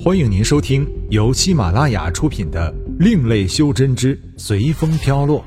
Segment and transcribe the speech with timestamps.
[0.00, 5.40] 欢迎您收听由喜马拉雅出品的《另类修真之随风飘落》，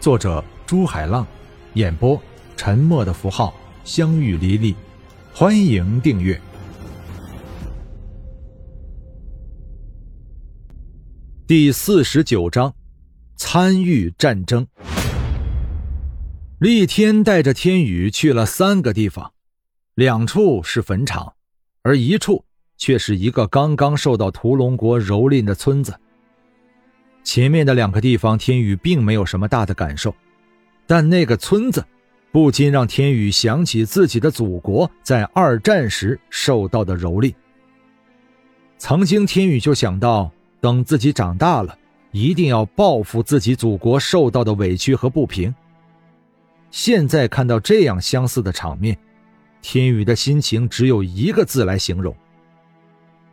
[0.00, 1.26] 作者朱海浪，
[1.74, 2.18] 演播
[2.56, 4.74] 沉默的符号、相遇离离。
[5.34, 6.40] 欢迎订阅
[11.46, 12.74] 第四十九章：
[13.36, 14.66] 参与战争。
[16.58, 19.34] 厉天带着天宇去了三个地方，
[19.94, 21.34] 两处是坟场，
[21.82, 22.46] 而一处。
[22.76, 25.94] 却是一个刚刚受到屠龙国蹂躏的村子。
[27.22, 30.14] 前面的两个地方，天宇并没有什么大的感受，
[30.86, 31.84] 但那个村子，
[32.30, 37.34] 不禁让天宇想起自己的祖国在二战时受到的蹂躏。
[38.76, 40.30] 曾经，天宇就想到，
[40.60, 41.78] 等自己长大了，
[42.10, 45.54] 一定要报复自己祖国受到的委屈和不平。
[46.70, 48.98] 现在看到这样相似的场面，
[49.62, 52.14] 天宇的心情只有一个字来形容。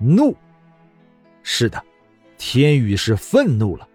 [0.02, 0.36] 怒，
[1.44, 1.84] 是的，
[2.38, 3.88] 天宇是愤怒了。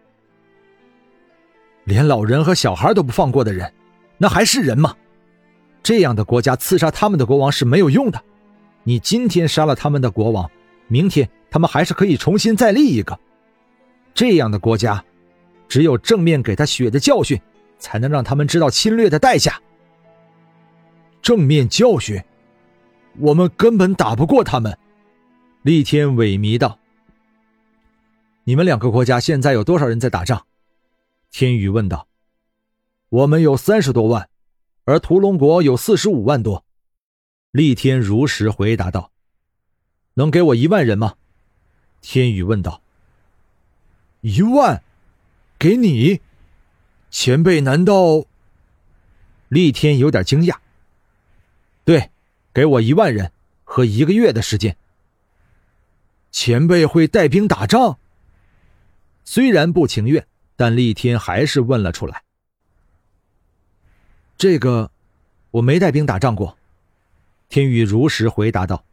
[1.85, 3.73] 连老人和小孩都不放过的人，
[4.19, 4.97] 那还是人吗？
[5.83, 8.23] 这样的国家刺杀他们的国王是没有用的。
[8.83, 10.51] 你今天杀了他们的国王，
[10.89, 13.19] 明天他们还是可以重新再立一个。
[14.15, 15.05] 这样的国家，
[15.69, 17.41] 只有正面给他血的教训，
[17.79, 19.61] 才能让他们知道侵略的代价。
[21.21, 22.21] 正面教训，
[23.19, 24.77] 我们根本打不过他们。
[25.67, 26.79] 厉天萎靡道
[28.47, 30.47] ：“你们两个国家现在有多少人在打仗？”
[31.33, 32.07] 天宇问道。
[33.11, 34.29] “我们有三十多万，
[34.85, 36.65] 而屠龙国有四十五万多。”
[37.51, 39.11] 厉天如实回答道。
[40.15, 41.17] “能给我一万人吗？”
[42.01, 42.81] 天宇问道。
[44.23, 44.85] “一万？
[45.59, 46.21] 给你？
[47.11, 48.25] 前辈难道？”
[49.51, 50.59] 厉天有点惊讶。
[51.85, 52.13] “对，
[52.55, 53.33] 给我一万人
[53.65, 54.77] 和一个月的时间。”
[56.37, 57.99] 前辈会带兵打仗。
[59.25, 62.25] 虽然不情愿，但厉天还是问了出来
[64.37, 64.91] ：“这个，
[65.51, 66.59] 我没带兵打仗过。”
[67.49, 68.85] 天宇如实回答道。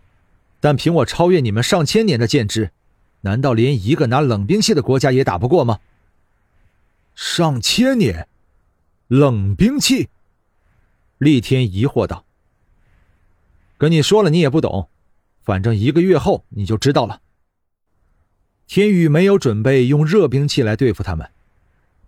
[0.60, 2.70] “但凭我超越你们上千年的剑知，
[3.20, 5.80] 难道连一个拿冷兵器的国家也打不过吗？”
[7.14, 8.26] 上千年，
[9.08, 10.08] 冷兵器。
[11.18, 12.24] 厉天疑惑道
[13.76, 14.88] ：“跟你说了，你也不懂。”
[15.48, 17.22] 反正一个月后你就知道了。
[18.66, 21.30] 天宇没有准备用热兵器来对付他们，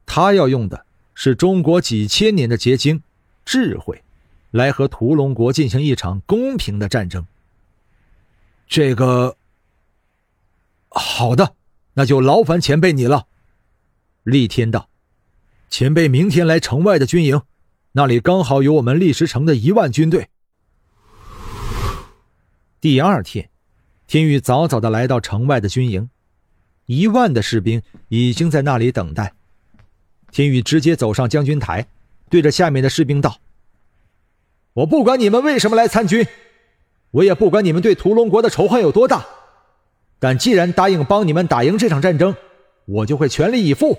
[0.05, 0.84] 他要用的
[1.15, 3.03] 是中国几千年的结晶——
[3.47, 4.05] 智慧，
[4.51, 7.27] 来和屠龙国进行一场公平的战争。
[8.69, 9.39] 这个，
[10.91, 11.55] 好的，
[11.95, 13.27] 那就劳烦前辈你了。
[14.22, 14.91] 厉天道
[15.71, 17.41] ：“前辈明天来城外的军营，
[17.93, 20.28] 那里刚好有我们历石城的一万军队。”
[22.81, 23.51] 第二天，
[24.07, 26.09] 天宇早早的来到城外的军营，
[26.87, 29.35] 一万的士兵已经在那里等待。
[30.33, 31.87] 天宇直接走上将军台，
[32.31, 33.39] 对着下面的士兵道
[34.73, 36.27] ：“我不管你们为什么来参军，
[37.11, 39.27] 我也不管你们对屠龙国的仇恨有多大，
[40.19, 42.35] 但既然答应帮你们打赢这场战争，
[42.87, 43.99] 我就会全力以赴。”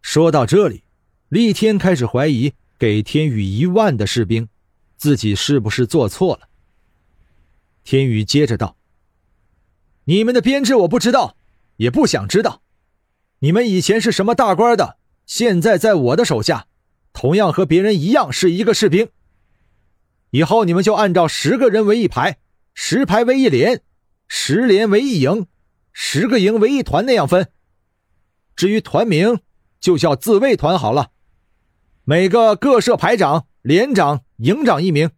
[0.00, 0.84] 说到这里，
[1.28, 4.48] 厉天开始怀疑给天宇一万的士兵，
[4.96, 6.48] 自己是不是做错了。
[7.82, 8.76] 天宇接着道
[10.04, 11.36] ：“你们的编制我不知道，
[11.76, 12.62] 也不想知道。
[13.40, 16.66] 你们以前是什么大官的，现在在我的手下，
[17.12, 19.08] 同样和别人一样是一个士兵。
[20.30, 22.38] 以后你们就按照十个人为一排，
[22.74, 23.82] 十排为一连，
[24.28, 25.46] 十连为一营，
[25.92, 27.50] 十个营为一团那样分。
[28.54, 29.40] 至于团名，
[29.80, 31.10] 就叫自卫团好了。
[32.04, 35.10] 每个各设排长、连长、营长一名。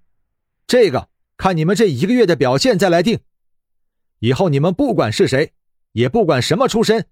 [0.67, 1.09] 这个。”
[1.43, 3.19] 看你们这一个月的表现再来定。
[4.21, 5.53] 以后你们不管是谁，
[5.91, 7.05] 也不管什么出身，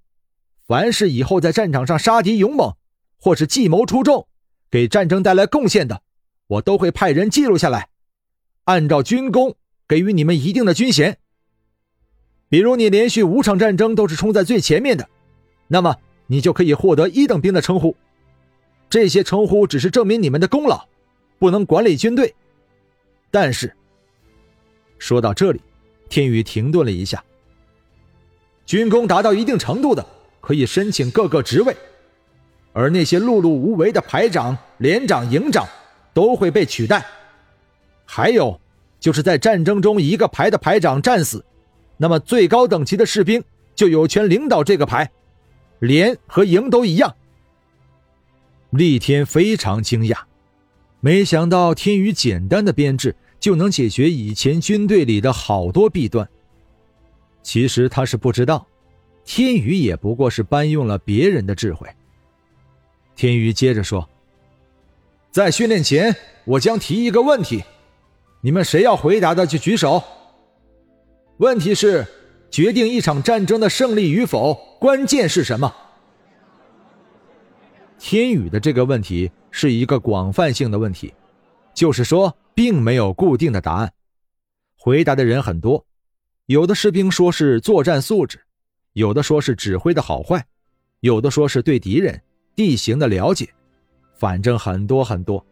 [0.69, 2.77] 凡是以后在战场上杀敌勇猛，
[3.21, 4.29] 或是计谋出众，
[4.71, 6.03] 给战争带来贡献的，
[6.47, 7.89] 我都会派人记录下来，
[8.67, 9.57] 按照军功
[9.89, 11.19] 给予你们一定的军衔。
[12.49, 15.09] 比如你连续五场战争都是冲在最前面的，
[15.67, 15.97] 那么
[16.29, 17.97] 你就可以获得一等兵的称呼。
[18.89, 20.87] 这些称呼只是证明你们的功劳，
[21.41, 22.33] 不能管理军队。
[23.33, 23.75] 但是。
[25.01, 25.61] 说到这里，
[26.09, 27.25] 天宇停顿了一下。
[28.67, 30.07] 军功达到一定程度的，
[30.41, 31.75] 可以申请各个职位，
[32.73, 35.67] 而那些碌碌无为的排长、连长、营长
[36.15, 37.05] 都会被取代。
[38.05, 38.61] 还有，
[39.01, 41.45] 就是在战争中一个排的排长战死，
[41.97, 43.43] 那么最高等级的士兵
[43.75, 45.11] 就有权领导这个排，
[45.81, 47.17] 连和营都一样。
[48.71, 50.19] 厉天非常惊讶，
[51.01, 53.17] 没想到天宇简单的编制。
[53.41, 56.29] 就能解决以前军队里的好多弊端。
[57.43, 58.67] 其实他是不知道，
[59.25, 61.89] 天宇也不过是搬用了别人的智慧。
[63.17, 64.09] 天宇接着说
[65.33, 66.15] ：“在训练前，
[66.45, 67.65] 我将提一个问题，
[68.43, 70.03] 你们谁要回答的就举手。
[71.39, 72.07] 问题是，
[72.51, 75.75] 决定一场战争的胜利与否，关键是什么？”
[77.99, 81.13] 天宇的这个问题是一个广泛性的问题，
[81.81, 83.91] 就是说，并没有固定的答案。
[84.77, 85.87] 回答的人很多，
[86.45, 88.39] 有的士兵说是作战素质，
[88.93, 90.45] 有的说是指挥的好坏，
[91.01, 92.21] 有的说是对敌人
[92.55, 93.49] 地形的了解，
[94.15, 95.43] 反正很多很多。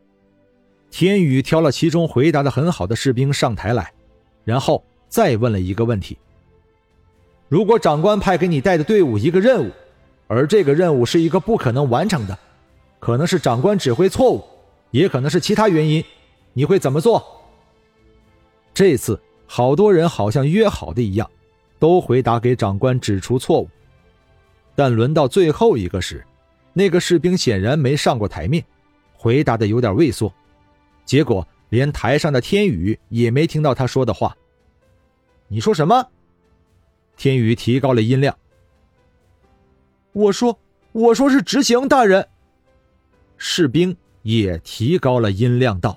[0.91, 3.91] 天宇挑了其中回答的很好的士兵上台来，
[4.45, 6.19] 然后再问了一个问题：
[7.49, 9.73] 如果长官派给你带的队伍一个任务，
[10.27, 12.39] 而这个任务是一个不可能完成的，
[13.01, 14.45] 可能是长官指挥错误，
[14.91, 16.05] 也可能是其他原因，
[16.59, 17.25] 你会怎么做？
[18.75, 21.31] 这次好多人好像约好的一样，
[21.79, 23.69] 都回答给长官指出错误。
[24.75, 26.27] 但轮到最后一个时，
[26.73, 28.65] 那个士兵显然没上过台面，
[29.13, 30.35] 回答的有点畏缩，
[31.05, 34.37] 结果连台上的天宇也没听到他说的话。
[35.47, 36.09] 你说什么？
[37.17, 38.37] 天宇提高了音量。
[40.11, 40.59] 我说
[40.91, 42.29] ：“我说是执行，大人。”
[43.39, 45.97] 士兵也提高了音量道：“